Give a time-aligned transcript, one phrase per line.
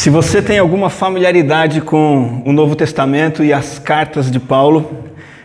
[0.00, 4.90] Se você tem alguma familiaridade com o Novo Testamento e as cartas de Paulo,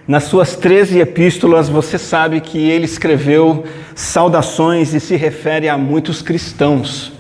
[0.08, 6.22] nas suas 13 epístolas você sabe que ele escreveu saudações e se refere a muitos
[6.22, 7.12] cristãos.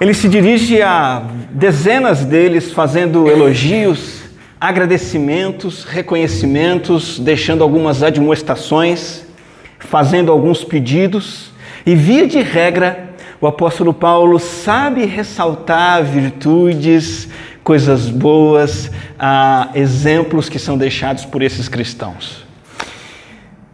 [0.00, 4.22] Ele se dirige a dezenas deles fazendo elogios,
[4.58, 9.26] agradecimentos, reconhecimentos, deixando algumas admoestações,
[9.78, 11.50] fazendo alguns pedidos,
[11.84, 13.05] e via de regra,
[13.40, 17.28] o apóstolo Paulo sabe ressaltar virtudes,
[17.62, 18.90] coisas boas,
[19.74, 22.46] exemplos que são deixados por esses cristãos.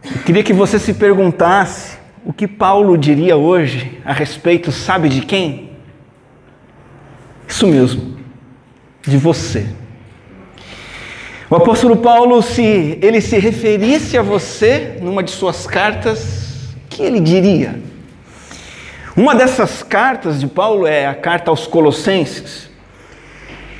[0.03, 5.21] Eu queria que você se perguntasse o que Paulo diria hoje a respeito, sabe de
[5.21, 5.71] quem?
[7.47, 8.17] Isso mesmo,
[9.05, 9.67] de você.
[11.49, 17.03] O apóstolo Paulo, se ele se referisse a você numa de suas cartas, o que
[17.03, 17.79] ele diria?
[19.15, 22.67] Uma dessas cartas de Paulo é a carta aos Colossenses.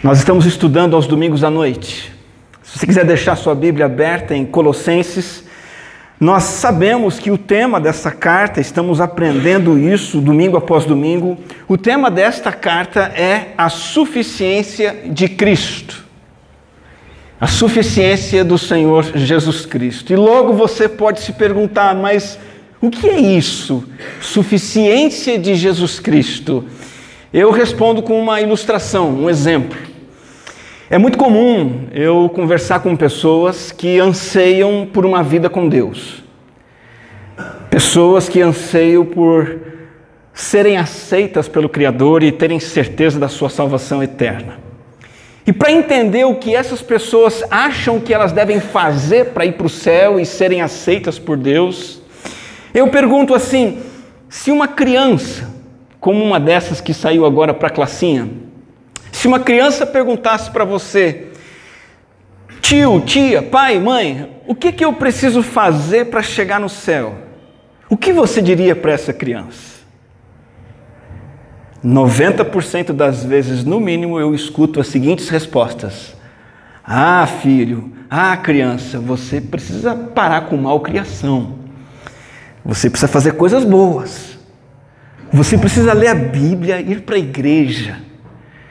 [0.03, 2.13] Nós estamos estudando aos domingos à noite.
[2.61, 5.43] Se você quiser deixar sua Bíblia aberta em Colossenses,
[6.19, 12.11] nós sabemos que o tema dessa carta, estamos aprendendo isso domingo após domingo, o tema
[12.11, 16.03] desta carta é a suficiência de Cristo
[17.43, 20.13] a suficiência do Senhor Jesus Cristo.
[20.13, 22.39] E logo você pode se perguntar, mas
[22.83, 23.85] o que é isso?
[24.19, 26.65] Suficiência de Jesus Cristo.
[27.33, 29.79] Eu respondo com uma ilustração, um exemplo.
[30.89, 36.21] É muito comum eu conversar com pessoas que anseiam por uma vida com Deus.
[37.69, 39.61] Pessoas que anseiam por
[40.33, 44.59] serem aceitas pelo Criador e terem certeza da sua salvação eterna.
[45.47, 49.67] E para entender o que essas pessoas acham que elas devem fazer para ir para
[49.67, 52.02] o céu e serem aceitas por Deus,
[52.73, 53.81] eu pergunto assim:
[54.29, 55.49] se uma criança,
[55.99, 58.29] como uma dessas que saiu agora para a classinha,
[59.11, 61.27] se uma criança perguntasse para você,
[62.61, 67.15] tio, tia, pai, mãe, o que, que eu preciso fazer para chegar no céu?
[67.89, 69.73] O que você diria para essa criança?
[71.85, 76.15] 90% das vezes, no mínimo, eu escuto as seguintes respostas:
[76.83, 81.62] Ah, filho, ah, criança, você precisa parar com malcriação.
[82.65, 84.37] Você precisa fazer coisas boas.
[85.31, 87.97] Você precisa ler a Bíblia, ir para a igreja.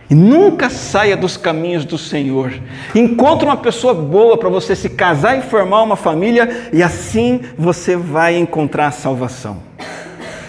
[0.08, 2.52] E nunca saia dos caminhos do Senhor.
[2.94, 7.96] Encontre uma pessoa boa para você se casar e formar uma família, e assim você
[7.96, 9.62] vai encontrar a salvação.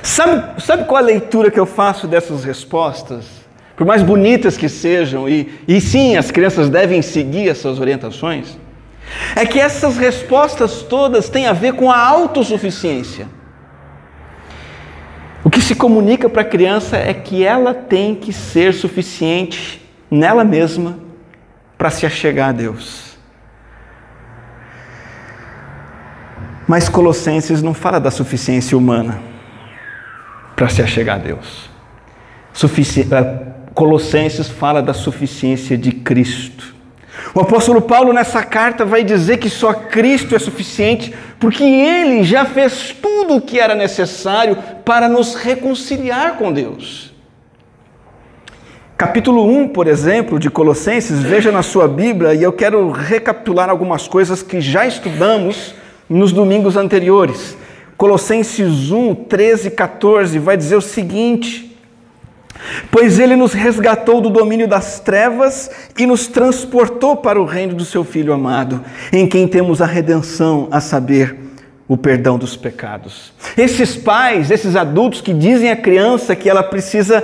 [0.01, 3.25] Sabe, sabe qual a leitura que eu faço dessas respostas?
[3.75, 8.57] Por mais bonitas que sejam, e, e sim, as crianças devem seguir essas orientações,
[9.35, 13.27] é que essas respostas todas têm a ver com a autossuficiência.
[15.43, 20.43] O que se comunica para a criança é que ela tem que ser suficiente nela
[20.43, 20.99] mesma
[21.77, 23.17] para se achegar a Deus.
[26.67, 29.19] Mas Colossenses não fala da suficiência humana
[30.55, 31.69] para se achegar a Deus.
[32.53, 36.72] Sufici eh, Colossenses fala da suficiência de Cristo.
[37.33, 42.45] O apóstolo Paulo nessa carta vai dizer que só Cristo é suficiente porque ele já
[42.45, 47.13] fez tudo o que era necessário para nos reconciliar com Deus.
[48.95, 54.07] Capítulo 1, por exemplo, de Colossenses, veja na sua Bíblia, e eu quero recapitular algumas
[54.07, 55.73] coisas que já estudamos
[56.07, 57.57] nos domingos anteriores.
[57.97, 61.72] Colossenses 1, 13 e 14 vai dizer o seguinte:
[62.91, 67.85] Pois ele nos resgatou do domínio das trevas e nos transportou para o reino do
[67.85, 71.37] seu Filho amado, em quem temos a redenção, a saber,
[71.87, 73.33] o perdão dos pecados.
[73.57, 77.23] Esses pais, esses adultos que dizem à criança que ela precisa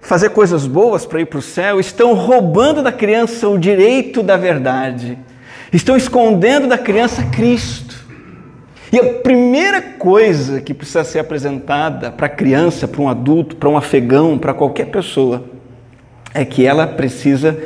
[0.00, 4.36] fazer coisas boas para ir para o céu, estão roubando da criança o direito da
[4.36, 5.16] verdade,
[5.72, 7.91] estão escondendo da criança Cristo.
[8.92, 13.70] E a primeira coisa que precisa ser apresentada para a criança, para um adulto, para
[13.70, 15.44] um afegão, para qualquer pessoa,
[16.34, 17.58] é que ela precisa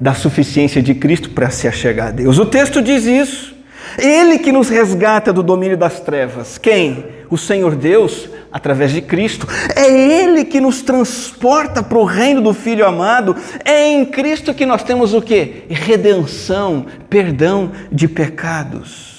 [0.00, 2.40] da suficiência de Cristo para se achegar a Deus.
[2.40, 3.54] O texto diz isso.
[3.96, 6.58] Ele que nos resgata do domínio das trevas.
[6.58, 7.04] Quem?
[7.30, 9.46] O Senhor Deus, através de Cristo.
[9.76, 13.36] É Ele que nos transporta para o reino do Filho amado.
[13.64, 15.66] É em Cristo que nós temos o que?
[15.68, 19.13] Redenção, perdão de pecados.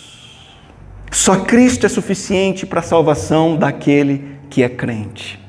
[1.15, 5.39] Só Cristo é suficiente para a salvação daquele que é crente.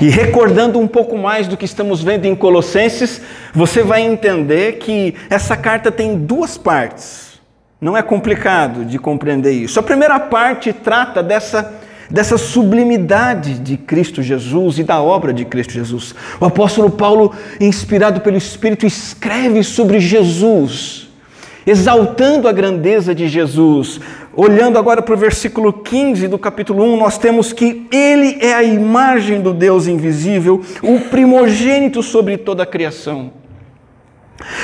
[0.00, 3.20] E recordando um pouco mais do que estamos vendo em Colossenses,
[3.54, 7.40] você vai entender que essa carta tem duas partes.
[7.80, 9.78] Não é complicado de compreender isso.
[9.78, 11.72] A primeira parte trata dessa
[12.10, 16.14] dessa sublimidade de Cristo Jesus e da obra de Cristo Jesus.
[16.40, 21.05] O apóstolo Paulo, inspirado pelo Espírito, escreve sobre Jesus,
[21.66, 24.00] exaltando a grandeza de Jesus.
[24.34, 28.62] Olhando agora para o versículo 15 do capítulo 1, nós temos que Ele é a
[28.62, 33.32] imagem do Deus invisível, o primogênito sobre toda a criação.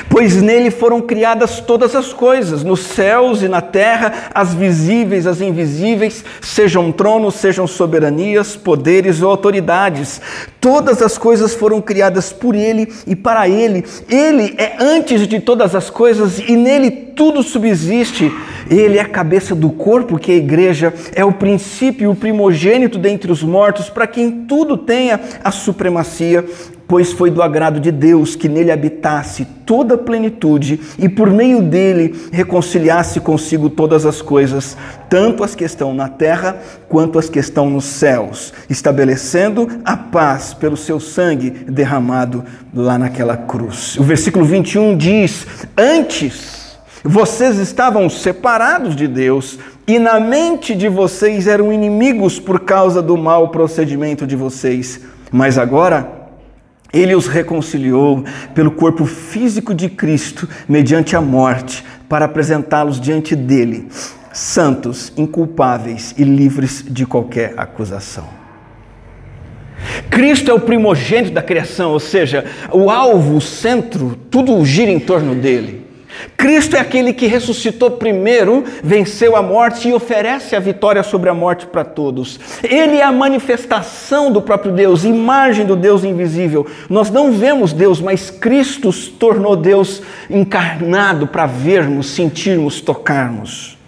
[0.08, 5.40] Pois nele foram criadas todas as coisas, nos céus e na terra, as visíveis, as
[5.40, 10.20] invisíveis, sejam tronos, sejam soberanias, poderes ou autoridades.
[10.60, 13.84] Todas as coisas foram criadas por ele e para ele.
[14.08, 18.30] Ele é antes de todas as coisas e nele tudo subsiste.
[18.70, 22.98] Ele é a cabeça do corpo, que é a igreja, é o princípio, o primogênito
[22.98, 26.44] dentre os mortos, para quem tudo tenha a supremacia
[26.92, 31.62] pois foi do agrado de Deus que nele habitasse toda a plenitude e por meio
[31.62, 34.76] dele reconciliasse consigo todas as coisas,
[35.08, 36.58] tanto as que estão na terra
[36.90, 42.44] quanto as que estão nos céus, estabelecendo a paz pelo seu sangue derramado
[42.74, 43.96] lá naquela cruz.
[43.96, 51.46] O versículo 21 diz: Antes vocês estavam separados de Deus e na mente de vocês
[51.46, 55.00] eram inimigos por causa do mau procedimento de vocês,
[55.32, 56.20] mas agora
[56.92, 58.24] ele os reconciliou
[58.54, 63.88] pelo corpo físico de Cristo, mediante a morte, para apresentá-los diante dele,
[64.32, 68.28] santos, inculpáveis e livres de qualquer acusação.
[70.10, 75.00] Cristo é o primogênito da criação, ou seja, o alvo, o centro, tudo gira em
[75.00, 75.81] torno dele.
[76.36, 81.34] Cristo é aquele que ressuscitou primeiro, venceu a morte e oferece a vitória sobre a
[81.34, 82.38] morte para todos.
[82.62, 86.66] Ele é a manifestação do próprio Deus, imagem do Deus invisível.
[86.88, 93.78] Nós não vemos Deus, mas Cristo tornou Deus encarnado para vermos, sentirmos, tocarmos.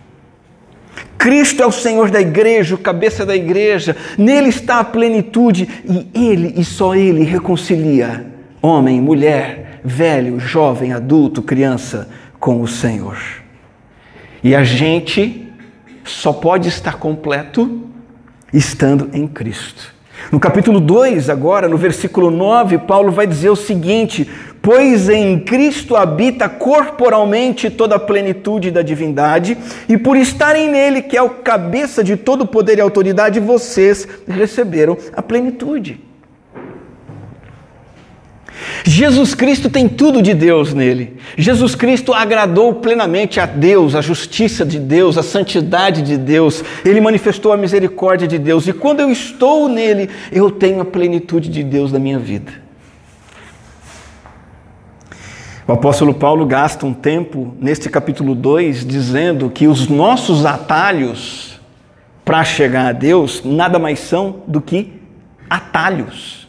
[1.19, 6.09] Cristo é o Senhor da igreja, o cabeça da igreja, nele está a plenitude e
[6.15, 8.27] ele e só ele reconcilia
[8.61, 12.09] homem, mulher, velho, jovem, adulto, criança
[12.41, 13.19] com o Senhor.
[14.43, 15.53] E a gente
[16.05, 17.83] só pode estar completo
[18.53, 19.93] estando em Cristo.
[20.33, 24.29] No capítulo 2, agora, no versículo 9, Paulo vai dizer o seguinte:
[24.63, 29.59] Pois em Cristo habita corporalmente toda a plenitude da divindade,
[29.89, 34.97] e por estarem nele, que é o cabeça de todo poder e autoridade, vocês receberam
[35.15, 36.01] a plenitude.
[38.85, 41.17] Jesus Cristo tem tudo de Deus nele.
[41.37, 46.63] Jesus Cristo agradou plenamente a Deus, a justiça de Deus, a santidade de Deus.
[46.85, 48.67] Ele manifestou a misericórdia de Deus.
[48.69, 52.65] E quando eu estou nele, eu tenho a plenitude de Deus na minha vida.
[55.67, 61.59] O apóstolo Paulo gasta um tempo neste capítulo 2 dizendo que os nossos atalhos
[62.23, 64.93] para chegar a Deus nada mais são do que
[65.49, 66.44] atalhos.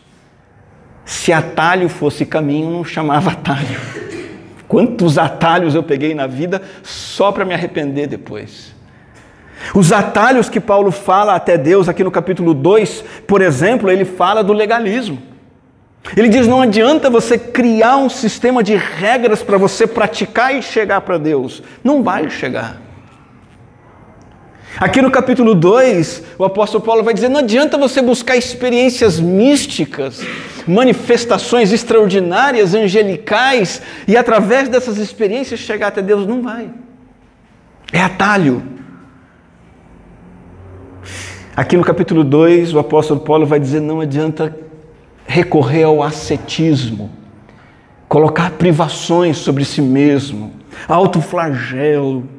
[1.06, 3.80] Se atalho fosse caminho, não chamava atalho.
[4.68, 8.74] Quantos atalhos eu peguei na vida só para me arrepender depois.
[9.74, 14.44] Os atalhos que Paulo fala até Deus aqui no capítulo 2, por exemplo, ele fala
[14.44, 15.22] do legalismo.
[16.16, 21.02] Ele diz: não adianta você criar um sistema de regras para você praticar e chegar
[21.02, 21.64] para Deus.
[21.84, 22.85] Não vai chegar.
[24.78, 30.22] Aqui no capítulo 2, o apóstolo Paulo vai dizer: não adianta você buscar experiências místicas,
[30.68, 36.28] manifestações extraordinárias, angelicais, e através dessas experiências chegar até Deus.
[36.28, 36.70] Não vai.
[37.94, 38.64] É atalho.
[41.56, 44.60] Aqui no capítulo 2, o apóstolo Paulo vai dizer: não adianta
[45.26, 47.10] recorrer ao ascetismo,
[48.10, 50.52] colocar privações sobre si mesmo,
[50.86, 52.35] autoflagelo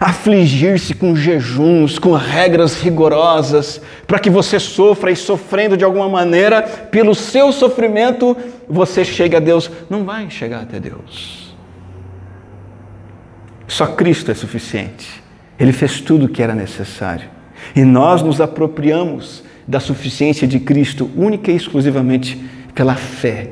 [0.00, 6.62] afligir-se com jejuns, com regras rigorosas, para que você sofra e sofrendo de alguma maneira,
[6.62, 8.36] pelo seu sofrimento,
[8.68, 9.70] você chegue a Deus.
[9.88, 11.54] Não vai chegar até Deus.
[13.66, 15.22] Só Cristo é suficiente.
[15.58, 17.28] Ele fez tudo o que era necessário.
[17.74, 22.36] E nós nos apropriamos da suficiência de Cristo única e exclusivamente
[22.74, 23.50] pela fé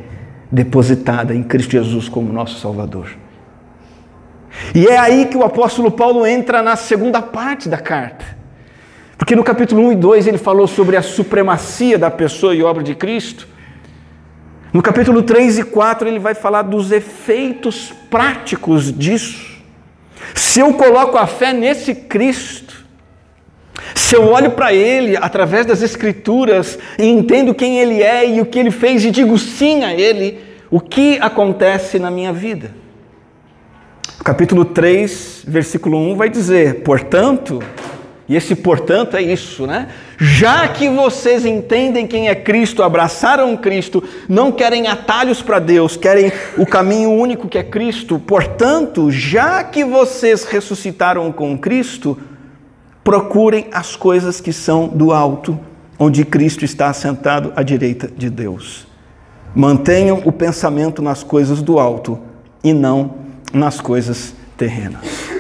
[0.51, 3.22] depositada em Cristo Jesus como nosso Salvador.
[4.75, 8.25] E é aí que o apóstolo Paulo entra na segunda parte da carta.
[9.17, 12.83] Porque no capítulo 1 e 2 ele falou sobre a supremacia da pessoa e obra
[12.83, 13.47] de Cristo.
[14.73, 19.63] No capítulo 3 e 4 ele vai falar dos efeitos práticos disso.
[20.35, 22.85] Se eu coloco a fé nesse Cristo,
[23.95, 28.47] se eu olho para Ele através das Escrituras e entendo quem Ele é e o
[28.47, 30.41] que Ele fez e digo sim a Ele,
[30.71, 32.82] o que acontece na minha vida?
[34.23, 37.61] Capítulo 3, versículo 1 vai dizer: Portanto,
[38.29, 39.89] E esse portanto é isso, né?
[40.17, 46.33] Já que vocês entendem quem é Cristo, abraçaram Cristo, não querem atalhos para Deus, querem
[46.57, 52.17] o caminho único que é Cristo, portanto, já que vocês ressuscitaram com Cristo,
[53.03, 55.59] procurem as coisas que são do alto,
[55.99, 58.87] onde Cristo está assentado à direita de Deus.
[59.55, 62.19] Mantenham o pensamento nas coisas do alto
[62.63, 65.33] e não nas coisas terrenas.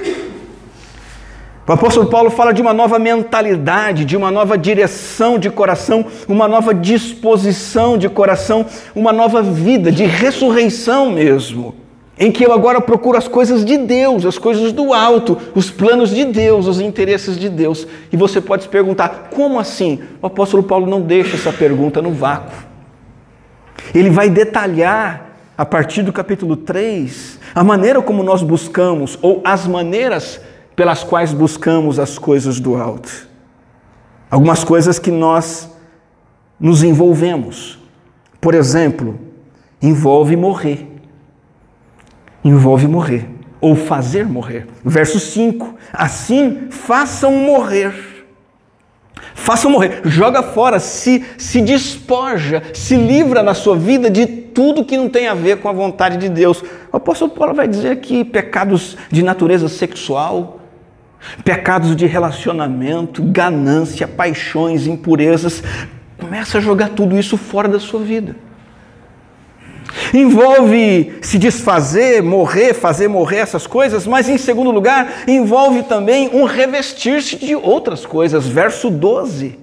[1.66, 6.48] O apóstolo Paulo fala de uma nova mentalidade, de uma nova direção de coração, uma
[6.48, 8.66] nova disposição de coração,
[8.96, 11.72] uma nova vida, de ressurreição mesmo,
[12.18, 16.10] em que eu agora procuro as coisas de Deus, as coisas do alto, os planos
[16.10, 17.86] de Deus, os interesses de Deus.
[18.12, 20.00] E você pode se perguntar: como assim?
[20.20, 22.56] O apóstolo Paulo não deixa essa pergunta no vácuo.
[23.94, 29.66] Ele vai detalhar, a partir do capítulo 3, a maneira como nós buscamos, ou as
[29.66, 30.40] maneiras
[30.74, 33.28] pelas quais buscamos as coisas do alto.
[34.30, 35.70] Algumas coisas que nós
[36.58, 37.78] nos envolvemos.
[38.40, 39.18] Por exemplo,
[39.80, 40.88] envolve morrer.
[42.42, 43.28] Envolve morrer.
[43.60, 44.66] Ou fazer morrer.
[44.82, 48.12] Verso 5: Assim façam morrer.
[49.34, 54.96] Façam morrer, joga fora, se, se despoja, se livra na sua vida de tudo que
[54.96, 56.62] não tem a ver com a vontade de Deus.
[56.92, 60.60] O apóstolo Paulo vai dizer aqui pecados de natureza sexual,
[61.44, 65.62] pecados de relacionamento, ganância, paixões, impurezas.
[66.18, 68.36] Começa a jogar tudo isso fora da sua vida.
[70.14, 76.44] Envolve se desfazer, morrer, fazer morrer essas coisas, mas em segundo lugar, envolve também um
[76.44, 78.46] revestir-se de outras coisas.
[78.46, 79.61] Verso 12.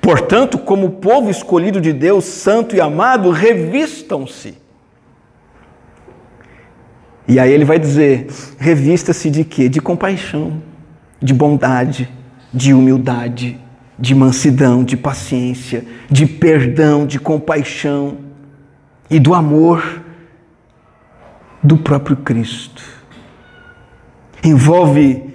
[0.00, 4.54] Portanto, como povo escolhido de Deus, santo e amado, revistam-se.
[7.26, 8.26] E aí ele vai dizer:
[8.58, 9.68] revista-se de quê?
[9.68, 10.70] De compaixão
[11.20, 12.08] de bondade,
[12.52, 13.58] de humildade,
[13.98, 18.18] de mansidão, de paciência, de perdão, de compaixão
[19.10, 20.02] e do amor
[21.62, 22.82] do próprio Cristo.
[24.42, 25.29] Envolve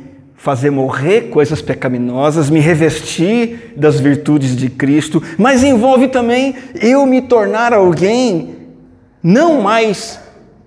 [0.45, 7.19] fazer morrer coisas pecaminosas, me revestir das virtudes de Cristo, mas envolve também eu me
[7.19, 8.55] tornar alguém
[9.23, 10.19] não mais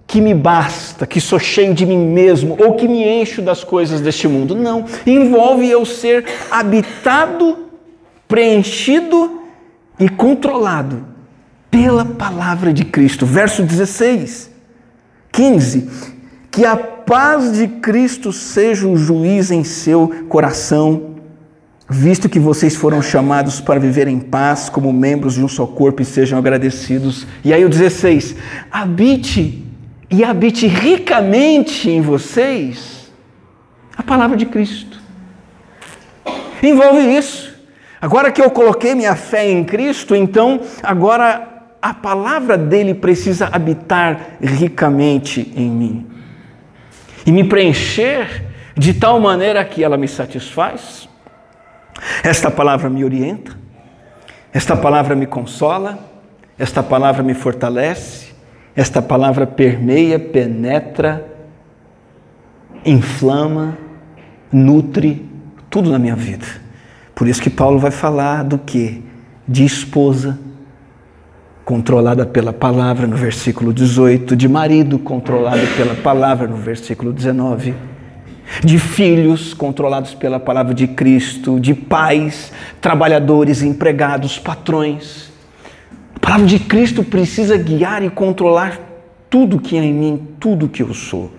[0.05, 4.01] que me basta, que sou cheio de mim mesmo ou que me encho das coisas
[4.01, 4.57] deste mundo.
[4.57, 4.85] Não.
[5.07, 7.69] Envolve eu ser habitado,
[8.27, 9.43] preenchido
[10.01, 11.07] e controlado
[11.71, 13.25] pela palavra de Cristo.
[13.25, 14.51] Verso 16,
[15.31, 15.89] 15.
[16.51, 21.15] Que a paz de Cristo seja o juiz em seu coração,
[21.89, 26.03] visto que vocês foram chamados para viver em paz como membros de um só corpo
[26.03, 27.27] e sejam agradecidos.
[27.43, 28.37] E aí o 16:
[28.71, 29.65] habite
[30.11, 33.11] e habite ricamente em vocês
[33.97, 35.01] a palavra de Cristo.
[36.63, 37.57] Envolve isso.
[38.03, 44.37] Agora que eu coloquei minha fé em Cristo, então agora a palavra dele precisa habitar
[44.43, 46.08] ricamente em mim
[47.29, 48.43] e me preencher
[48.75, 51.07] de tal maneira que ela me satisfaz.
[52.25, 53.55] Esta palavra me orienta,
[54.51, 55.99] esta palavra me consola,
[56.59, 58.33] esta palavra me fortalece,
[58.75, 61.23] esta palavra permeia, penetra,
[62.83, 63.77] inflama,
[64.51, 65.29] nutre
[65.69, 66.47] tudo na minha vida.
[67.15, 69.05] Por isso que Paulo vai falar do que?
[69.47, 70.39] De esposa
[71.69, 77.75] controlada pela palavra no versículo 18, de marido controlado pela palavra no versículo 19,
[78.65, 85.29] de filhos controlados pela palavra de Cristo, de pais, trabalhadores, empregados, patrões
[86.15, 88.81] a palavra de Cristo precisa guiar e controlar
[89.31, 91.31] tudo que é em mim, tudo que eu sou.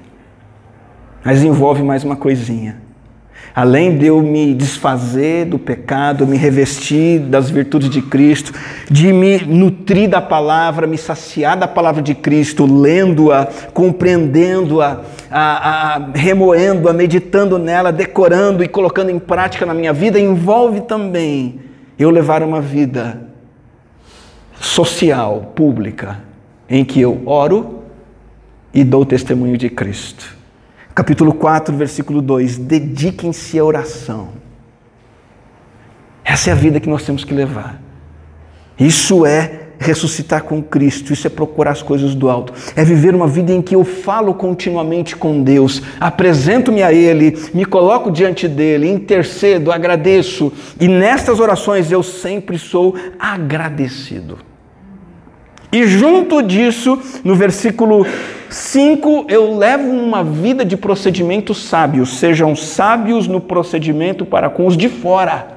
[1.25, 2.88] Mas envolve mais uma coisinha.
[3.55, 8.53] Além de eu me desfazer do pecado, me revestir das virtudes de Cristo,
[8.89, 15.01] de me nutrir da palavra, me saciar da palavra de Cristo, lendo-a, compreendendo-a,
[16.13, 21.59] remoendo-a, meditando nela, decorando e colocando em prática na minha vida, envolve também
[21.97, 23.29] eu levar uma vida
[24.59, 26.19] social, pública,
[26.69, 27.83] em que eu oro
[28.73, 30.38] e dou testemunho de Cristo.
[30.99, 34.31] Capítulo 4, versículo 2: dediquem-se à oração.
[36.25, 37.81] Essa é a vida que nós temos que levar.
[38.77, 43.29] Isso é ressuscitar com Cristo, isso é procurar as coisas do alto, é viver uma
[43.29, 48.91] vida em que eu falo continuamente com Deus, apresento-me a Ele, me coloco diante dele,
[48.91, 50.51] intercedo, agradeço,
[50.81, 54.48] e nestas orações eu sempre sou agradecido.
[55.71, 58.05] E junto disso, no versículo
[58.49, 62.05] 5, eu levo uma vida de procedimento sábio.
[62.05, 65.47] Sejam sábios no procedimento para com os de fora,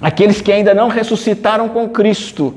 [0.00, 2.54] aqueles que ainda não ressuscitaram com Cristo.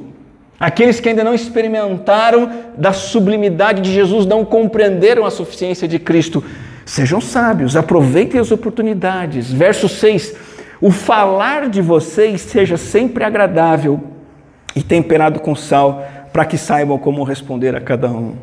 [0.60, 6.44] Aqueles que ainda não experimentaram da sublimidade de Jesus, não compreenderam a suficiência de Cristo,
[6.84, 9.52] sejam sábios, aproveitem as oportunidades.
[9.52, 10.36] Verso 6:
[10.82, 14.02] O falar de vocês seja sempre agradável
[14.76, 16.04] e temperado com sal,
[16.38, 18.36] para que saibam como responder a cada um.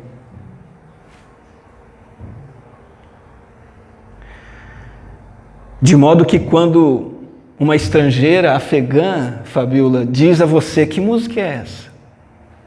[5.81, 7.13] De modo que quando
[7.57, 11.87] uma estrangeira afegã, Fabiola, diz a você: Que música é essa?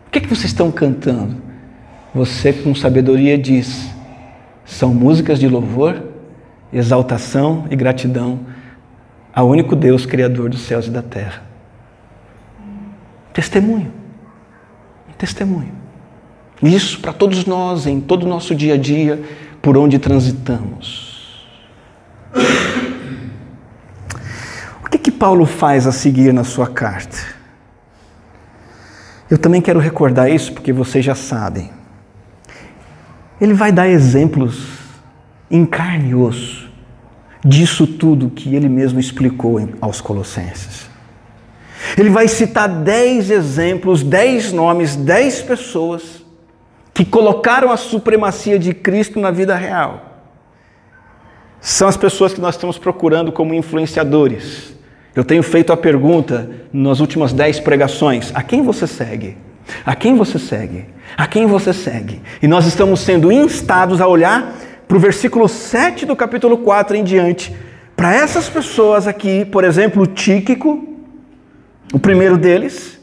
[0.07, 1.37] O que, é que vocês estão cantando?
[2.15, 3.87] Você, com sabedoria, diz:
[4.65, 6.05] são músicas de louvor,
[6.73, 8.41] exaltação e gratidão
[9.35, 11.43] ao único Deus, Criador dos céus e da terra.
[13.35, 14.08] Testemunho.
[15.19, 15.73] Testemunho.
[16.63, 19.23] Isso para todos nós, em todo o nosso dia a dia,
[19.61, 21.47] por onde transitamos.
[24.85, 27.19] O que, que Paulo faz a seguir na sua carta?
[29.31, 31.71] Eu também quero recordar isso porque vocês já sabem.
[33.41, 34.79] Ele vai dar exemplos
[35.51, 36.69] em carne e osso
[37.45, 40.89] disso tudo que ele mesmo explicou aos Colossenses.
[41.97, 46.25] Ele vai citar dez exemplos, dez nomes, dez pessoas
[46.93, 50.25] que colocaram a supremacia de Cristo na vida real.
[51.61, 54.79] São as pessoas que nós estamos procurando como influenciadores,
[55.19, 59.37] eu tenho feito a pergunta nas últimas dez pregações: a quem você segue?
[59.85, 60.87] A quem você segue?
[61.17, 62.23] A quem você segue?
[62.41, 64.55] E nós estamos sendo instados a olhar
[64.87, 67.53] para o versículo 7 do capítulo 4 em diante,
[67.97, 70.88] para essas pessoas aqui, por exemplo, Tíquico,
[71.93, 72.99] o primeiro deles,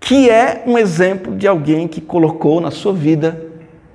[0.00, 3.44] que é um exemplo de alguém que colocou na sua vida,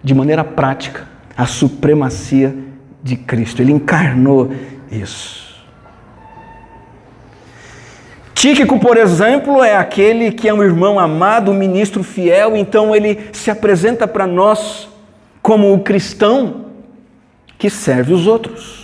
[0.04, 1.08] de maneira prática,
[1.38, 2.56] a supremacia
[3.04, 3.62] de Cristo.
[3.62, 4.52] Ele encarnou
[4.92, 5.42] isso.
[8.34, 13.30] Tíquico, por exemplo, é aquele que é um irmão amado, um ministro fiel, então ele
[13.32, 14.90] se apresenta para nós
[15.42, 16.66] como o cristão
[17.60, 18.81] que serve os outros.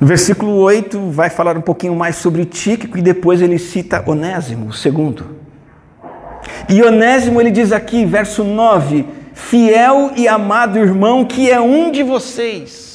[0.00, 4.68] No versículo 8 vai falar um pouquinho mais sobre Tíquico e depois ele cita Onésimo,
[4.68, 5.38] o segundo.
[6.68, 12.02] E Onésimo ele diz aqui, verso 9: Fiel e amado irmão, que é um de
[12.02, 12.88] vocês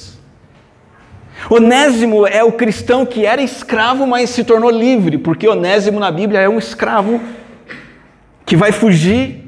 [1.49, 6.39] Onésimo é o cristão que era escravo, mas se tornou livre, porque Onésimo na Bíblia
[6.39, 7.19] é um escravo
[8.45, 9.42] que vai fugir,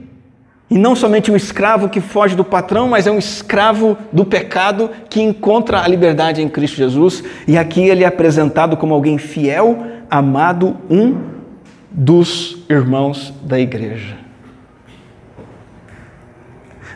[0.69, 4.89] e não somente um escravo que foge do patrão, mas é um escravo do pecado
[5.10, 9.86] que encontra a liberdade em Cristo Jesus, e aqui ele é apresentado como alguém fiel,
[10.10, 11.36] amado, um
[11.91, 14.17] dos irmãos da igreja.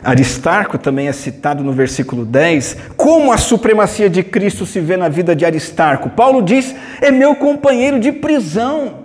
[0.02, 2.76] Aristarco também é citado no versículo 10.
[2.96, 6.08] Como a supremacia de Cristo se vê na vida de Aristarco?
[6.08, 9.00] Paulo diz: é meu companheiro de prisão.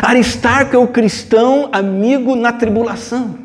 [0.00, 3.43] Aristarco é o cristão amigo na tribulação.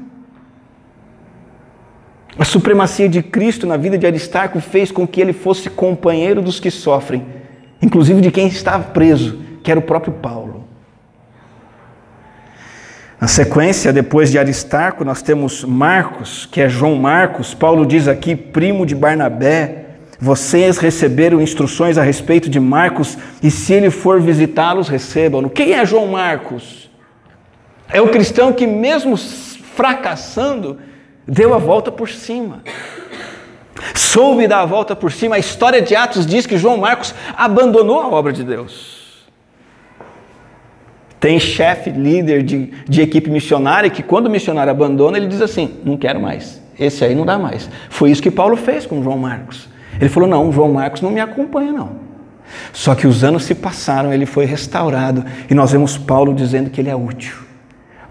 [2.40, 6.58] A supremacia de Cristo na vida de Aristarco fez com que ele fosse companheiro dos
[6.58, 7.26] que sofrem,
[7.82, 10.64] inclusive de quem estava preso, que era o próprio Paulo.
[13.20, 17.54] Na sequência, depois de Aristarco, nós temos Marcos, que é João Marcos.
[17.54, 19.88] Paulo diz aqui, primo de Barnabé.
[20.18, 25.50] Vocês receberam instruções a respeito de Marcos, e se ele for visitá-los, recebam-no.
[25.50, 26.90] Quem é João Marcos?
[27.90, 30.78] É o cristão que, mesmo fracassando,
[31.30, 32.62] deu a volta por cima.
[33.96, 35.36] Soube dar a volta por cima.
[35.36, 38.98] A história de Atos diz que João Marcos abandonou a obra de Deus.
[41.20, 45.80] Tem chefe, líder de, de equipe missionária que, quando o missionário abandona, ele diz assim:
[45.84, 47.70] Não quero mais, esse aí não dá mais.
[47.90, 49.68] Foi isso que Paulo fez com João Marcos.
[50.00, 52.10] Ele falou: Não, João Marcos não me acompanha, não.
[52.72, 56.82] Só que os anos se passaram, ele foi restaurado e nós vemos Paulo dizendo que
[56.82, 57.49] ele é útil.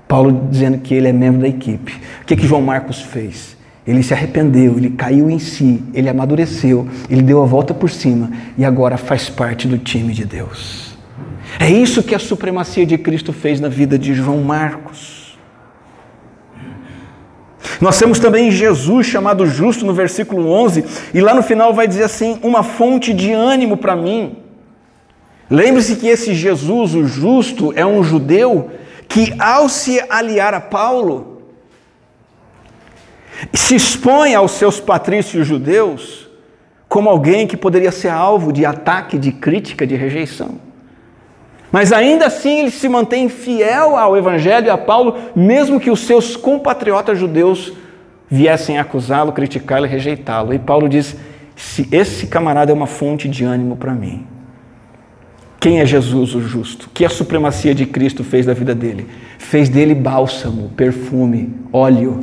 [0.08, 1.92] Paulo dizendo que ele é membro da equipe.
[2.22, 3.56] O que, que João Marcos fez?
[3.86, 8.30] Ele se arrependeu, ele caiu em si, ele amadureceu, ele deu a volta por cima
[8.56, 10.96] e agora faz parte do time de Deus.
[11.60, 15.38] É isso que a supremacia de Cristo fez na vida de João Marcos.
[17.80, 22.04] Nós temos também Jesus chamado justo no versículo 11, e lá no final vai dizer
[22.04, 24.36] assim: uma fonte de ânimo para mim.
[25.50, 28.70] Lembre-se que esse Jesus, o justo, é um judeu
[29.08, 31.42] que, ao se aliar a Paulo,
[33.52, 36.28] se expõe aos seus patrícios judeus
[36.88, 40.60] como alguém que poderia ser alvo de ataque, de crítica, de rejeição.
[41.70, 46.00] Mas ainda assim ele se mantém fiel ao Evangelho e a Paulo, mesmo que os
[46.00, 47.72] seus compatriotas judeus
[48.28, 50.54] viessem acusá-lo, criticá-lo e rejeitá-lo.
[50.54, 51.14] E Paulo diz:
[51.54, 54.26] se esse camarada é uma fonte de ânimo para mim.
[55.60, 56.86] Quem é Jesus o justo?
[56.86, 59.08] O que a supremacia de Cristo fez da vida dele?
[59.38, 62.20] Fez dele bálsamo, perfume, óleo.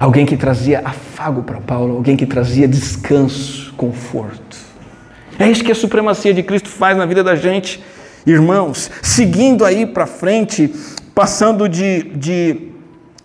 [0.00, 4.56] Alguém que trazia afago para Paulo, alguém que trazia descanso, conforto.
[5.38, 7.82] É isso que a supremacia de Cristo faz na vida da gente,
[8.26, 8.90] irmãos.
[9.02, 10.72] Seguindo aí para frente,
[11.14, 12.68] passando de, de,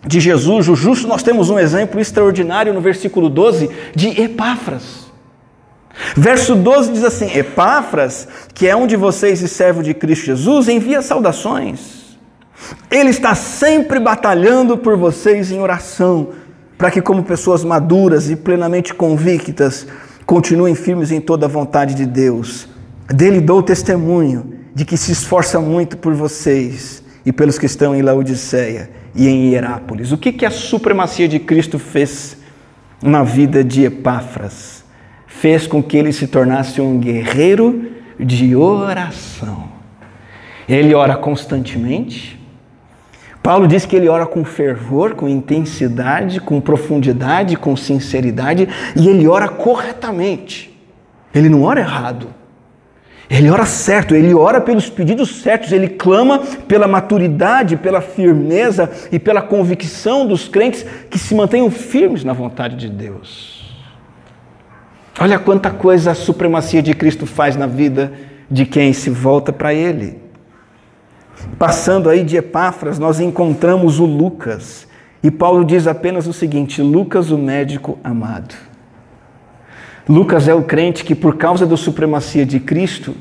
[0.05, 5.02] de Jesus, o justo, nós temos um exemplo extraordinário no versículo 12 de Epáfras.
[6.15, 10.67] Verso 12 diz assim: Epáfras, que é um de vocês e servo de Cristo Jesus,
[10.67, 12.17] envia saudações.
[12.89, 16.29] Ele está sempre batalhando por vocês em oração,
[16.77, 19.87] para que, como pessoas maduras e plenamente convictas,
[20.25, 22.67] continuem firmes em toda a vontade de Deus.
[23.07, 28.01] Dele dou testemunho de que se esforça muito por vocês e pelos que estão em
[28.01, 30.11] Laodiceia e em Hierápolis.
[30.11, 32.37] O que, que a supremacia de Cristo fez
[33.01, 34.82] na vida de Epáfras?
[35.39, 39.69] Fez com que ele se tornasse um guerreiro de oração.
[40.69, 42.39] Ele ora constantemente.
[43.41, 49.27] Paulo diz que ele ora com fervor, com intensidade, com profundidade, com sinceridade, e ele
[49.27, 50.73] ora corretamente.
[51.35, 52.27] Ele não ora errado.
[53.29, 59.19] Ele ora certo, ele ora pelos pedidos certos, ele clama pela maturidade, pela firmeza e
[59.19, 63.62] pela convicção dos crentes que se mantenham firmes na vontade de Deus.
[65.19, 68.11] Olha quanta coisa a supremacia de Cristo faz na vida
[68.49, 70.19] de quem se volta para Ele.
[71.57, 74.87] Passando aí de Epáfras, nós encontramos o Lucas.
[75.21, 78.55] E Paulo diz apenas o seguinte: Lucas, o médico amado.
[80.09, 83.15] Lucas é o crente que, por causa da supremacia de Cristo,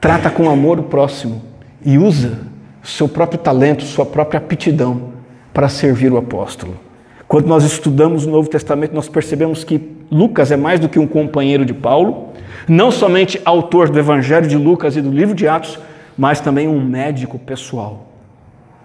[0.00, 1.42] trata com amor o próximo
[1.84, 2.38] e usa
[2.82, 5.12] seu próprio talento, sua própria aptidão
[5.52, 6.91] para servir o apóstolo.
[7.32, 11.06] Quando nós estudamos o Novo Testamento, nós percebemos que Lucas é mais do que um
[11.06, 12.28] companheiro de Paulo,
[12.68, 15.78] não somente autor do Evangelho de Lucas e do livro de Atos,
[16.14, 18.06] mas também um médico pessoal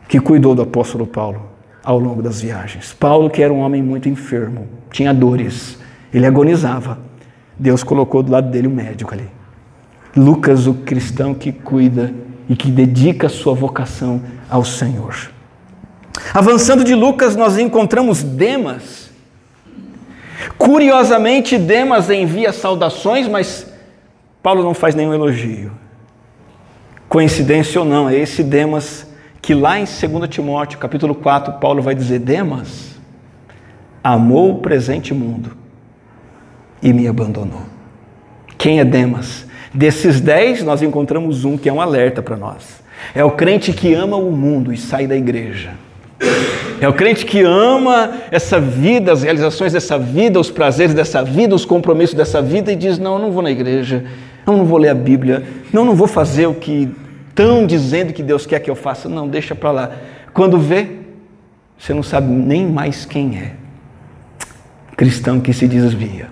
[0.08, 1.42] que cuidou do apóstolo Paulo
[1.84, 2.94] ao longo das viagens.
[2.94, 5.78] Paulo, que era um homem muito enfermo, tinha dores,
[6.14, 7.00] ele agonizava.
[7.60, 9.28] Deus colocou do lado dele um médico ali.
[10.16, 12.14] Lucas, o cristão que cuida
[12.48, 15.36] e que dedica sua vocação ao Senhor.
[16.34, 19.10] Avançando de Lucas, nós encontramos Demas.
[20.58, 23.68] Curiosamente, Demas envia saudações, mas
[24.42, 25.72] Paulo não faz nenhum elogio.
[27.10, 29.08] Coincidência ou não, é esse Demas
[29.42, 32.98] que lá em 2 Timóteo, capítulo 4, Paulo vai dizer: Demas
[34.04, 35.52] amou o presente mundo
[36.82, 37.62] e me abandonou.
[38.58, 39.46] Quem é Demas?
[39.74, 42.82] Desses dez, nós encontramos um que é um alerta para nós.
[43.14, 45.72] É o crente que ama o mundo e sai da igreja.
[46.80, 51.56] É o crente que ama essa vida, as realizações dessa vida, os prazeres dessa vida,
[51.56, 54.06] os compromissos dessa vida e diz: Não, eu não vou na igreja,
[54.46, 56.90] não, não vou ler a Bíblia, não, não vou fazer o que
[57.30, 59.10] estão dizendo que Deus quer que eu faça.
[59.10, 59.92] Não, deixa para lá.
[60.34, 60.98] Quando vê,
[61.78, 63.54] você não sabe nem mais quem é.
[64.96, 66.28] Cristão que se desvia.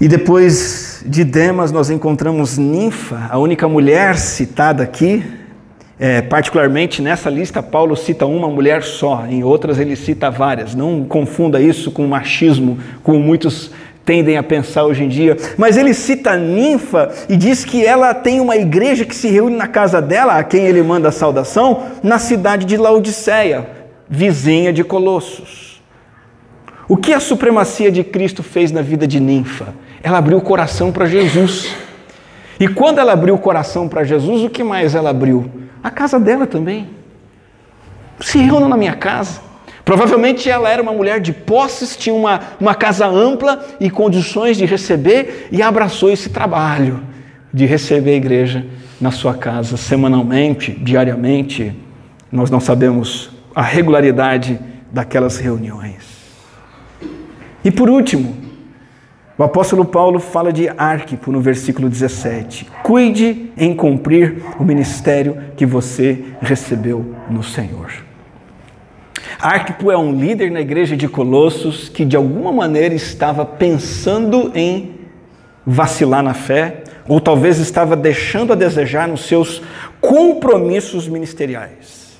[0.00, 5.24] E depois de Demas, nós encontramos Ninfa, a única mulher citada aqui,
[5.98, 10.74] é, particularmente nessa lista, Paulo cita uma mulher só, em outras ele cita várias.
[10.74, 13.70] Não confunda isso com machismo, como muitos
[14.04, 15.36] tendem a pensar hoje em dia.
[15.56, 19.66] Mas ele cita Ninfa e diz que ela tem uma igreja que se reúne na
[19.66, 23.66] casa dela, a quem ele manda a saudação, na cidade de Laodiceia,
[24.08, 25.82] vizinha de Colossos.
[26.86, 29.74] O que a supremacia de Cristo fez na vida de Ninfa?
[30.02, 31.74] Ela abriu o coração para Jesus.
[32.60, 35.50] E quando ela abriu o coração para Jesus, o que mais ela abriu?
[35.86, 36.90] A casa dela também.
[38.18, 39.40] Se reúnam na minha casa.
[39.84, 44.64] Provavelmente ela era uma mulher de posses, tinha uma, uma casa ampla e condições de
[44.64, 47.04] receber e abraçou esse trabalho
[47.54, 48.66] de receber a igreja
[49.00, 51.72] na sua casa semanalmente, diariamente.
[52.32, 54.58] Nós não sabemos a regularidade
[54.90, 56.02] daquelas reuniões.
[57.64, 58.36] E por último,
[59.38, 62.66] o apóstolo Paulo fala de Arquipo no versículo 17.
[62.82, 67.92] Cuide em cumprir o ministério que você recebeu no Senhor.
[69.38, 74.94] Arquipo é um líder na igreja de Colossos que de alguma maneira estava pensando em
[75.66, 79.60] vacilar na fé, ou talvez estava deixando a desejar nos seus
[80.00, 82.16] compromissos ministeriais.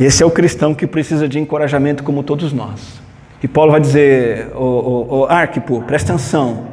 [0.00, 3.00] Esse é o cristão que precisa de encorajamento como todos nós.
[3.42, 6.68] E Paulo vai dizer, o, o, o Arquipo, presta atenção,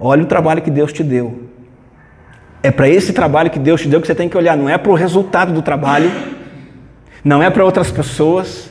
[0.00, 1.44] olha o trabalho que Deus te deu.
[2.62, 4.76] É para esse trabalho que Deus te deu que você tem que olhar, não é
[4.76, 6.10] para o resultado do trabalho,
[7.22, 8.70] não é para outras pessoas,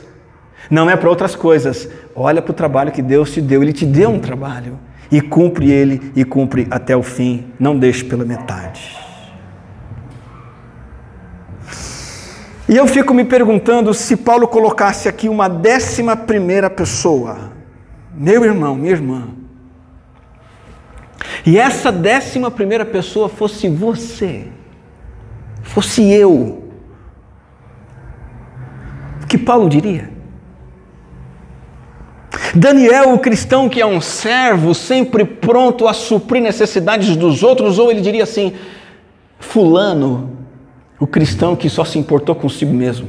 [0.70, 1.88] não é para outras coisas.
[2.14, 3.62] Olha para o trabalho que Deus te deu.
[3.62, 4.78] Ele te deu um trabalho
[5.10, 7.46] e cumpre ele e cumpre até o fim.
[7.58, 9.03] Não deixe pela metade.
[12.68, 17.52] E eu fico me perguntando se Paulo colocasse aqui uma décima primeira pessoa,
[18.14, 19.28] meu irmão, minha irmã,
[21.44, 24.48] e essa décima primeira pessoa fosse você,
[25.62, 26.64] fosse eu,
[29.22, 30.10] o que Paulo diria?
[32.54, 37.90] Daniel, o cristão que é um servo, sempre pronto a suprir necessidades dos outros, ou
[37.90, 38.54] ele diria assim:
[39.38, 40.43] Fulano,
[40.98, 43.08] o cristão que só se importou consigo mesmo,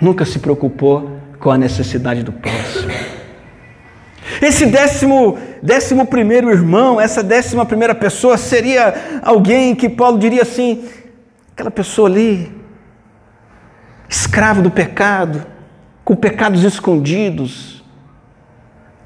[0.00, 2.92] nunca se preocupou com a necessidade do próximo.
[4.40, 10.84] Esse décimo, décimo primeiro irmão, essa décima primeira pessoa seria alguém que Paulo diria assim:
[11.52, 12.52] aquela pessoa ali,
[14.08, 15.46] escravo do pecado,
[16.04, 17.84] com pecados escondidos,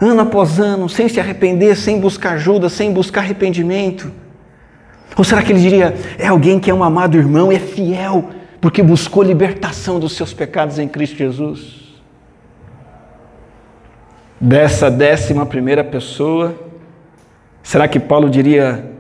[0.01, 4.11] ano após ano, sem se arrepender, sem buscar ajuda, sem buscar arrependimento.
[5.17, 8.83] Ou será que ele diria, é alguém que é um amado irmão é fiel, porque
[8.83, 11.89] buscou libertação dos seus pecados em Cristo Jesus?
[14.41, 16.55] Dessa décima primeira pessoa,
[17.63, 18.93] será que Paulo diria,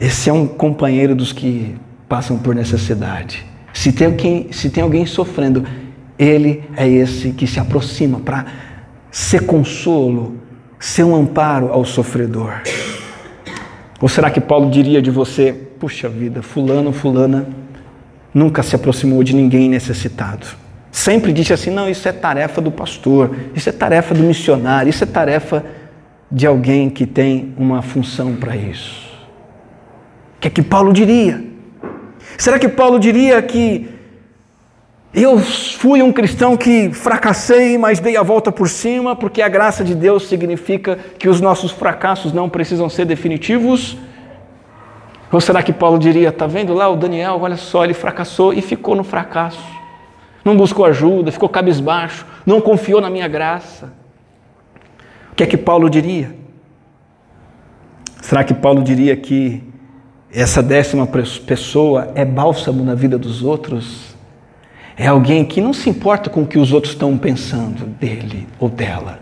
[0.00, 1.76] esse é um companheiro dos que
[2.08, 3.44] passam por necessidade?
[3.72, 5.64] Se tem, alguém, se tem alguém sofrendo,
[6.18, 8.46] ele é esse que se aproxima para
[9.10, 10.36] ser consolo,
[10.78, 12.62] ser um amparo ao sofredor.
[14.00, 17.46] Ou será que Paulo diria de você, puxa vida, fulano, fulana,
[18.32, 20.46] nunca se aproximou de ninguém necessitado?
[20.90, 25.04] Sempre disse assim: não, isso é tarefa do pastor, isso é tarefa do missionário, isso
[25.04, 25.64] é tarefa
[26.32, 29.10] de alguém que tem uma função para isso.
[30.36, 31.44] O que é que Paulo diria?
[32.38, 33.99] Será que Paulo diria que
[35.12, 39.82] eu fui um cristão que fracassei, mas dei a volta por cima, porque a graça
[39.82, 43.96] de Deus significa que os nossos fracassos não precisam ser definitivos?
[45.32, 48.62] Ou será que Paulo diria: está vendo lá o Daniel, olha só, ele fracassou e
[48.62, 49.64] ficou no fracasso,
[50.44, 53.92] não buscou ajuda, ficou cabisbaixo, não confiou na minha graça?
[55.32, 56.36] O que é que Paulo diria?
[58.22, 59.60] Será que Paulo diria que
[60.32, 61.08] essa décima
[61.44, 64.19] pessoa é bálsamo na vida dos outros?
[65.00, 68.68] É alguém que não se importa com o que os outros estão pensando dele ou
[68.68, 69.18] dela.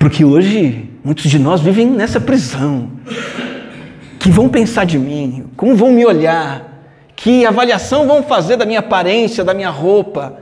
[0.00, 2.92] Porque hoje muitos de nós vivem nessa prisão.
[4.18, 6.66] Que vão pensar de mim, como vão me olhar,
[7.14, 10.38] que avaliação vão fazer da minha aparência, da minha roupa,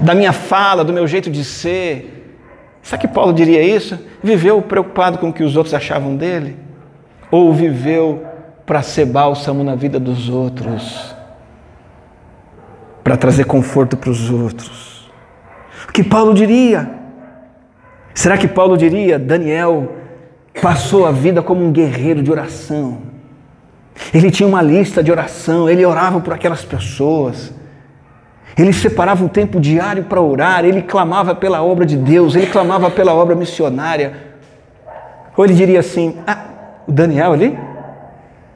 [0.00, 2.36] da minha fala, do meu jeito de ser.
[2.82, 3.98] Sabe que Paulo diria isso?
[4.22, 6.58] Viveu preocupado com o que os outros achavam dele?
[7.30, 8.26] Ou viveu
[8.66, 11.18] para ser bálsamo na vida dos outros?
[13.02, 15.10] Para trazer conforto para os outros.
[15.88, 16.90] O que Paulo diria?
[18.14, 19.96] Será que Paulo diria, Daniel
[20.60, 22.98] passou a vida como um guerreiro de oração?
[24.12, 27.52] Ele tinha uma lista de oração, ele orava por aquelas pessoas.
[28.56, 32.90] Ele separava um tempo diário para orar, ele clamava pela obra de Deus, ele clamava
[32.90, 34.12] pela obra missionária.
[35.36, 36.44] Ou ele diria assim: Ah,
[36.86, 37.58] o Daniel ali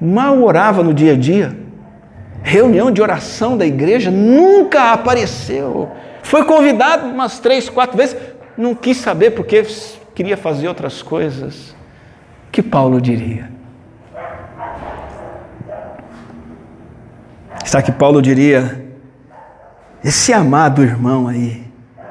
[0.01, 1.64] mal orava no dia a dia
[2.45, 5.91] reunião de oração da igreja, nunca apareceu.
[6.23, 8.17] Foi convidado umas três, quatro vezes,
[8.57, 9.65] não quis saber porque
[10.15, 11.75] queria fazer outras coisas.
[12.53, 13.51] Que Paulo diria?
[17.65, 18.85] Será que Paulo diria?
[20.05, 21.65] Esse amado irmão aí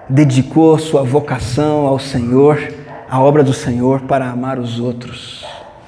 [0.10, 2.74] dedicou sua vocação ao Senhor,
[3.08, 5.46] à obra do Senhor para amar os outros.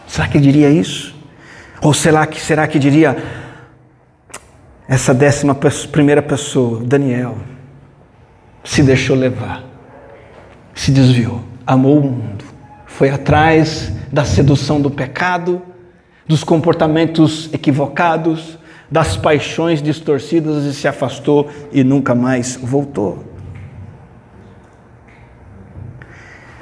[0.08, 1.16] Será que diria isso?
[1.82, 3.18] Ou será que, será que diria,
[4.88, 5.56] essa décima
[5.92, 7.38] primeira pessoa, Daniel,
[8.64, 9.64] se deixou levar,
[10.74, 12.46] se desviou, amou o mundo,
[12.86, 15.62] foi atrás da sedução do pecado,
[16.28, 23.24] dos comportamentos equivocados, das paixões distorcidas e se afastou e nunca mais voltou.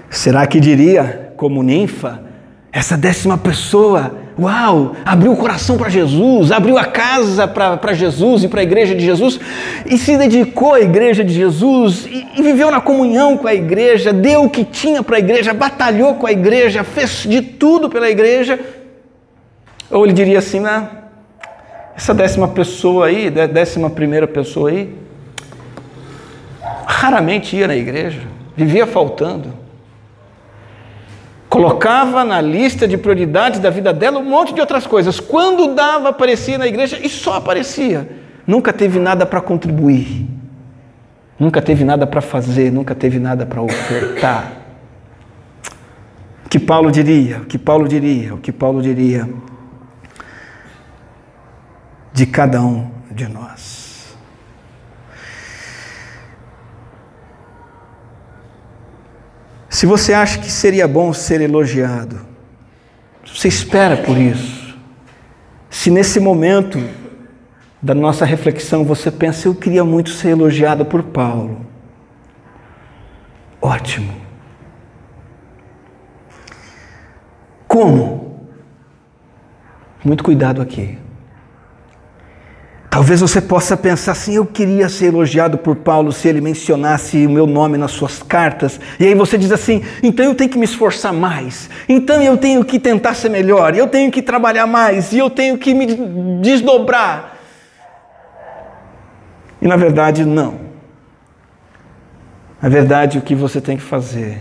[0.10, 2.24] Será que diria, como ninfa,
[2.72, 4.96] essa décima pessoa Uau!
[5.06, 9.06] Abriu o coração para Jesus, abriu a casa para Jesus e para a igreja de
[9.06, 9.39] Jesus
[9.86, 14.12] e se dedicou à igreja de Jesus e, e viveu na comunhão com a igreja,
[14.12, 18.10] deu o que tinha para a igreja, batalhou com a igreja, fez de tudo pela
[18.10, 18.60] igreja.
[19.91, 20.89] Ou ele diria assim, né?
[21.96, 24.96] Essa décima pessoa aí, décima primeira pessoa aí,
[26.88, 28.22] raramente ia na igreja,
[28.58, 29.62] vivia faltando
[31.54, 35.20] colocava na lista de prioridades da vida dela um monte de outras coisas.
[35.20, 38.10] Quando dava, aparecia na igreja e só aparecia.
[38.48, 40.28] Nunca teve nada para contribuir.
[41.38, 44.52] Nunca teve nada para fazer, nunca teve nada para ofertar.
[46.44, 47.38] O que Paulo diria?
[47.38, 48.34] O que Paulo diria?
[48.34, 49.30] O que Paulo diria
[52.12, 53.83] de cada um de nós?
[59.84, 62.26] Se você acha que seria bom ser elogiado,
[63.26, 64.78] você espera por isso.
[65.69, 66.80] Se nesse momento
[67.82, 71.65] da nossa reflexão você pensa, eu queria muito ser elogiado por Paulo.
[73.62, 74.13] Ótimo.
[77.67, 78.39] Como?
[80.02, 80.98] Muito cuidado aqui.
[82.94, 87.30] Talvez você possa pensar assim: eu queria ser elogiado por Paulo se ele mencionasse o
[87.30, 88.80] meu nome nas suas cartas.
[89.00, 92.64] E aí você diz assim: então eu tenho que me esforçar mais, então eu tenho
[92.64, 95.88] que tentar ser melhor, eu tenho que trabalhar mais, e eu tenho que me
[96.40, 97.36] desdobrar.
[99.60, 100.60] E na verdade, não.
[102.62, 104.40] Na verdade, o que você tem que fazer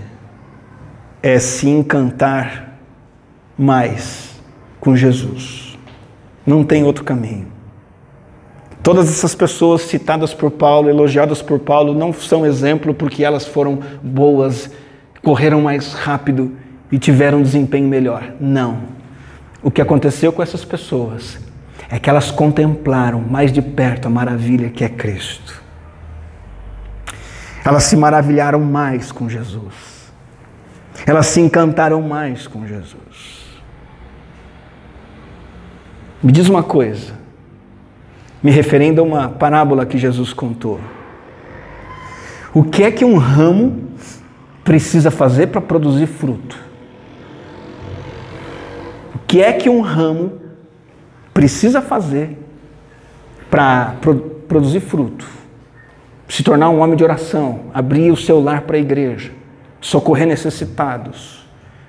[1.23, 2.77] é se encantar
[3.57, 4.43] mais
[4.79, 5.79] com Jesus.
[6.47, 7.62] Não tem outro caminho.
[8.83, 13.79] Todas essas pessoas citadas por Paulo, elogiadas por Paulo, não são exemplo porque elas foram
[14.03, 14.71] boas,
[15.23, 16.57] correram mais rápido
[16.91, 18.35] e tiveram um desempenho melhor.
[18.41, 18.81] Não.
[19.63, 21.39] O que aconteceu com essas pessoas
[21.89, 25.63] é que elas contemplaram mais de perto a maravilha que é Cristo.
[27.65, 30.11] Elas se maravilharam mais com Jesus.
[31.07, 33.43] Elas se encantaram mais com Jesus.
[36.21, 37.22] Me diz uma coisa,
[38.43, 40.81] me referindo a uma parábola que Jesus contou.
[42.53, 43.93] O que é que um ramo
[44.65, 46.59] precisa fazer para produzir fruto?
[49.15, 50.41] O que é que um ramo
[51.33, 52.37] precisa fazer
[53.49, 54.17] para pro,
[54.49, 55.27] produzir fruto,
[56.29, 59.31] se tornar um homem de oração, abrir o seu lar para a igreja,
[59.81, 61.47] socorrer necessitados,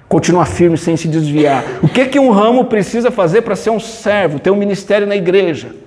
[0.08, 1.64] continuar firme sem se desviar.
[1.82, 5.16] O que que um ramo precisa fazer para ser um servo, ter um ministério na
[5.16, 5.83] igreja?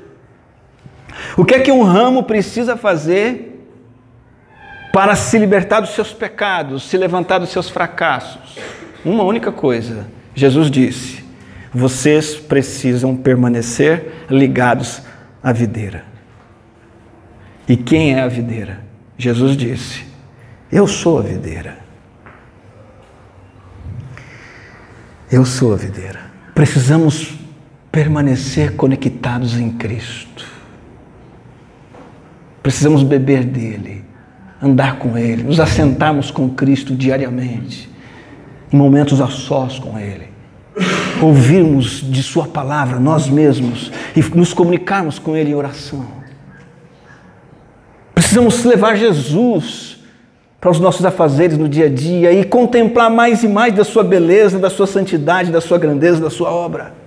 [1.36, 3.68] O que é que um ramo precisa fazer
[4.92, 8.56] para se libertar dos seus pecados, se levantar dos seus fracassos?
[9.04, 10.06] Uma única coisa.
[10.34, 11.26] Jesus disse:
[11.76, 15.02] vocês precisam permanecer ligados
[15.42, 16.04] à videira.
[17.68, 18.82] E quem é a videira?
[19.18, 20.06] Jesus disse:
[20.72, 21.76] Eu sou a videira.
[25.30, 26.30] Eu sou a videira.
[26.54, 27.34] Precisamos
[27.92, 30.55] permanecer conectados em Cristo.
[32.66, 34.04] Precisamos beber dele,
[34.60, 37.88] andar com ele, nos assentarmos com Cristo diariamente,
[38.72, 40.34] em momentos a sós com ele
[41.22, 46.04] ouvirmos de Sua palavra nós mesmos e nos comunicarmos com Ele em oração.
[48.14, 50.00] Precisamos levar Jesus
[50.60, 54.02] para os nossos afazeres no dia a dia e contemplar mais e mais da Sua
[54.02, 57.05] beleza, da Sua santidade, da Sua grandeza, da Sua obra.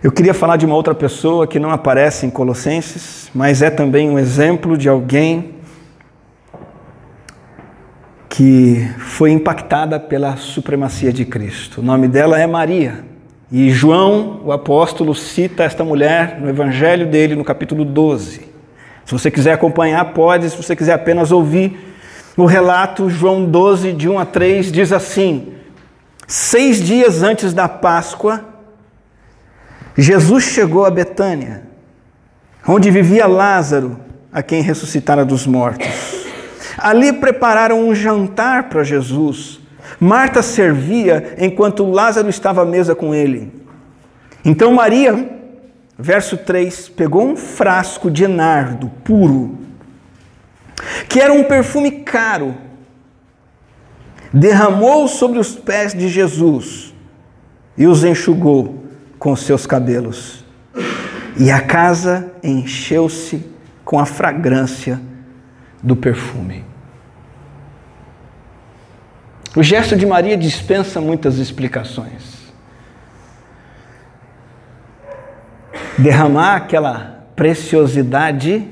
[0.00, 4.08] Eu queria falar de uma outra pessoa que não aparece em Colossenses, mas é também
[4.08, 5.56] um exemplo de alguém
[8.28, 11.80] que foi impactada pela supremacia de Cristo.
[11.80, 13.04] O nome dela é Maria.
[13.50, 18.42] E João, o apóstolo, cita esta mulher no evangelho dele, no capítulo 12.
[19.04, 20.48] Se você quiser acompanhar, pode.
[20.48, 21.76] Se você quiser apenas ouvir
[22.36, 25.54] o relato, João 12, de 1 a 3, diz assim:
[26.24, 28.47] Seis dias antes da Páscoa,
[30.00, 31.64] Jesus chegou a Betânia,
[32.64, 33.98] onde vivia Lázaro,
[34.32, 36.24] a quem ressuscitara dos mortos.
[36.78, 39.58] Ali prepararam um jantar para Jesus.
[39.98, 43.52] Marta servia enquanto Lázaro estava à mesa com ele.
[44.44, 45.30] Então Maria,
[45.98, 49.58] verso 3, pegou um frasco de nardo puro,
[51.08, 52.54] que era um perfume caro,
[54.32, 56.94] derramou sobre os pés de Jesus
[57.76, 58.86] e os enxugou
[59.18, 60.44] com seus cabelos.
[61.36, 63.44] E a casa encheu-se
[63.84, 65.00] com a fragrância
[65.82, 66.64] do perfume.
[69.56, 72.38] O gesto de Maria dispensa muitas explicações.
[75.96, 78.68] Derramar aquela preciosidade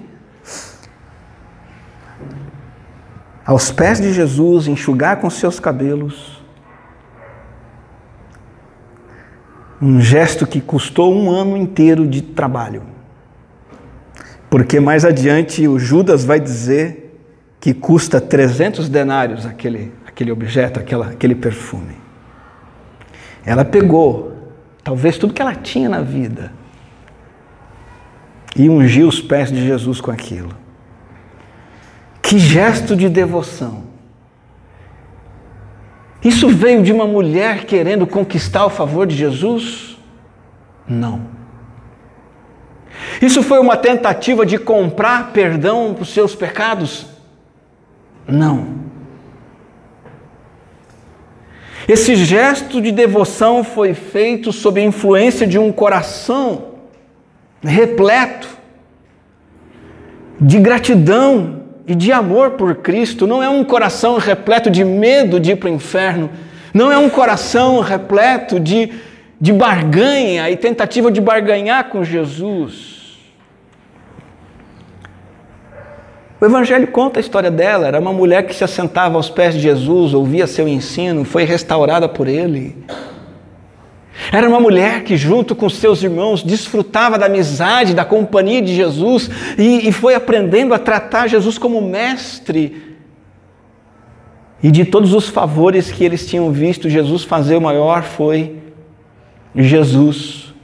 [3.45, 6.36] aos pés de Jesus, enxugar com seus cabelos.
[9.81, 12.83] Um gesto que custou um ano inteiro de trabalho.
[14.49, 17.21] Porque mais adiante o Judas vai dizer
[17.61, 21.97] que custa 300 denários aquele, aquele objeto, aquela, aquele perfume.
[23.45, 24.33] Ela pegou,
[24.83, 26.53] talvez tudo que ela tinha na vida,
[28.55, 30.51] e ungiu os pés de Jesus com aquilo.
[32.23, 33.86] Que gesto de devoção!
[36.27, 39.97] Isso veio de uma mulher querendo conquistar o favor de Jesus?
[40.85, 41.23] Não.
[43.23, 47.07] Isso foi uma tentativa de comprar perdão para os seus pecados?
[48.27, 48.87] Não.
[51.87, 56.73] Esse gesto de devoção foi feito sob a influência de um coração
[57.63, 58.49] repleto
[60.41, 63.27] de gratidão e de amor por Cristo.
[63.27, 66.31] Não é um coração repleto de medo de ir para o inferno.
[66.75, 68.91] Não é um coração repleto de,
[69.41, 72.97] de barganha e tentativa de barganhar com Jesus.
[76.39, 77.87] O Evangelho conta a história dela.
[77.87, 82.09] Era uma mulher que se assentava aos pés de Jesus, ouvia seu ensino, foi restaurada
[82.09, 82.77] por ele.
[84.33, 89.31] Era uma mulher que, junto com seus irmãos, desfrutava da amizade, da companhia de Jesus
[89.59, 92.97] e, e foi aprendendo a tratar Jesus como mestre.
[94.63, 98.57] E de todos os favores que eles tinham visto Jesus fazer, o maior foi
[99.55, 100.55] Jesus,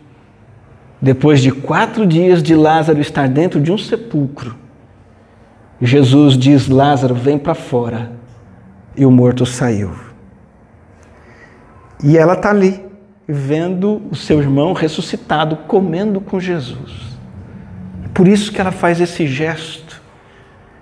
[1.00, 4.56] depois de quatro dias de Lázaro estar dentro de um sepulcro,
[5.80, 8.12] Jesus diz: Lázaro, vem para fora.
[8.96, 9.90] E o morto saiu.
[12.04, 12.84] E ela está ali,
[13.26, 17.12] vendo o seu irmão ressuscitado, comendo com Jesus.
[18.12, 20.02] Por isso que ela faz esse gesto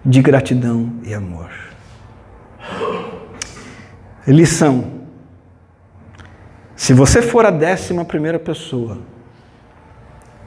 [0.04, 1.50] de gratidão e amor.
[4.26, 5.00] Lição:
[6.74, 8.98] se você for a décima primeira pessoa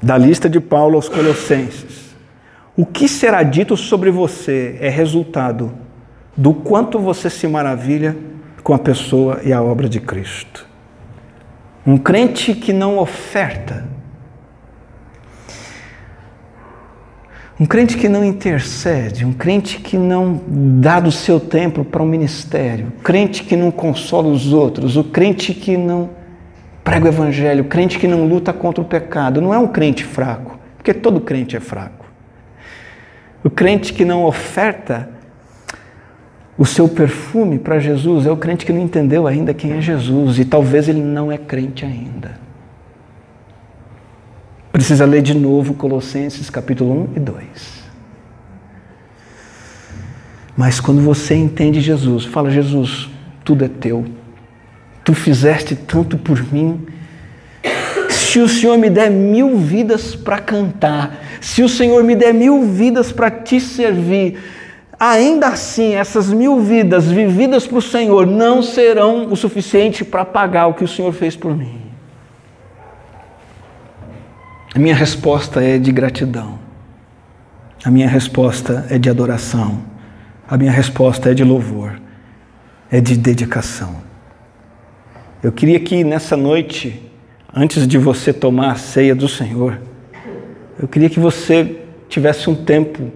[0.02, 2.14] da lista de Paulo aos Colossenses,
[2.76, 5.72] o que será dito sobre você é resultado
[6.36, 8.18] do quanto você se maravilha
[8.64, 10.73] com a pessoa e a obra de Cristo.
[11.86, 13.86] Um crente que não oferta,
[17.60, 22.06] um crente que não intercede, um crente que não dá do seu tempo para o
[22.06, 26.10] um ministério, um crente que não consola os outros, o um crente que não
[26.84, 30.04] prega o evangelho, o crente que não luta contra o pecado, não é um crente
[30.04, 32.06] fraco, porque todo crente é fraco.
[33.44, 35.13] O crente que não oferta
[36.58, 40.38] o seu perfume para Jesus é o crente que não entendeu ainda quem é Jesus
[40.40, 42.40] e talvez ele não é crente ainda.
[44.72, 47.84] Precisa ler de novo Colossenses capítulo 1 e 2.
[50.56, 53.10] Mas quando você entende Jesus, fala: Jesus,
[53.44, 54.06] tudo é teu.
[55.04, 56.86] Tu fizeste tanto por mim
[58.10, 62.64] se o Senhor me der mil vidas para cantar, se o Senhor me der mil
[62.64, 64.40] vidas para te servir,
[65.12, 70.68] ainda assim, essas mil vidas vividas para o Senhor não serão o suficiente para pagar
[70.68, 71.82] o que o Senhor fez por mim.
[74.74, 76.58] A minha resposta é de gratidão.
[77.84, 79.84] A minha resposta é de adoração.
[80.48, 82.00] A minha resposta é de louvor.
[82.90, 83.98] É de dedicação.
[85.44, 87.12] Eu queria que nessa noite
[87.54, 89.80] antes de você tomar a ceia do Senhor,
[90.80, 91.80] eu queria que você
[92.10, 93.12] tivesse um tempo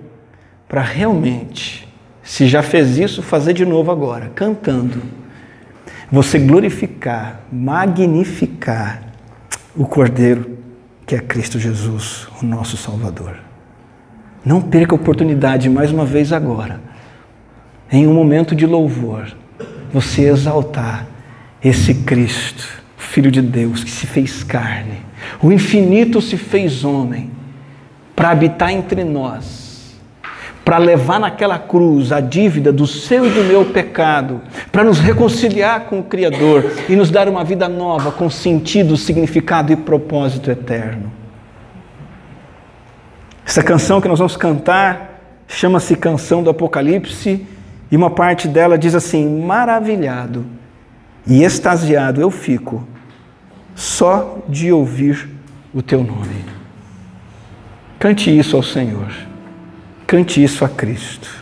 [0.67, 1.87] para realmente,
[2.21, 5.01] se já fez isso, fazer de novo agora, cantando.
[6.11, 9.03] Você glorificar, magnificar
[9.75, 10.57] o Cordeiro
[11.07, 13.37] que é Cristo Jesus, o nosso Salvador.
[14.43, 16.81] Não perca a oportunidade mais uma vez agora,
[17.89, 19.33] em um momento de louvor,
[19.93, 21.07] você exaltar
[21.63, 24.97] esse Cristo Filho de Deus que se fez carne,
[25.41, 27.31] o infinito se fez homem
[28.13, 29.66] para habitar entre nós,
[30.67, 35.85] para levar naquela cruz a dívida do seu e do meu pecado, para nos reconciliar
[35.85, 41.09] com o Criador e nos dar uma vida nova com sentido, significado e propósito eterno.
[43.45, 47.47] Essa canção que nós vamos cantar chama-se Canção do Apocalipse
[47.89, 50.45] e uma parte dela diz assim: Maravilhado
[51.25, 52.85] e extasiado eu fico
[53.73, 55.29] só de ouvir
[55.73, 56.43] o teu nome.
[57.97, 59.26] Cante isso ao Senhor.
[60.07, 61.36] Cante isso a Cristo.